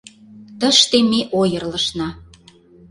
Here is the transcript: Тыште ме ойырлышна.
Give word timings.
Тыште 0.59 0.97
ме 1.09 1.19
ойырлышна. 1.39 2.09